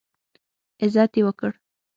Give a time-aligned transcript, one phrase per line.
[0.83, 1.51] عزت یې وکړ.